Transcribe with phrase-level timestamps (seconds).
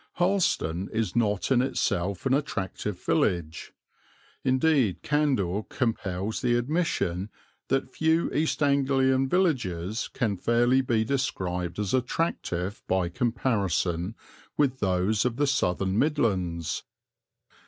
[0.13, 3.71] Harleston is not in itself an attractive village.
[4.43, 7.29] Indeed candour compels the admission
[7.67, 14.15] that few East Anglian villages can fairly be described as attractive by comparison
[14.57, 16.81] with those of the southern Midlands.